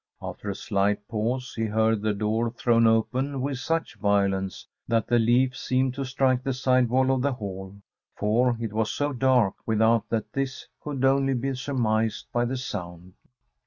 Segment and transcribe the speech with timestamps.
[0.19, 5.19] After a slight pause, he heard the door thrown open with such violence that the
[5.19, 7.79] leaf seemed to strike the side wall of the hall,
[8.17, 13.13] for it was so dark without that this could only be surmised by the sound.